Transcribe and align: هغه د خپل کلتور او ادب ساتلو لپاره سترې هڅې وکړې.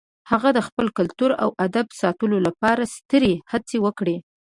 هغه 0.31 0.49
د 0.53 0.59
خپل 0.67 0.87
کلتور 0.97 1.31
او 1.43 1.49
ادب 1.65 1.87
ساتلو 2.01 2.37
لپاره 2.47 2.83
سترې 2.95 3.33
هڅې 3.51 3.77
وکړې. 3.85 4.17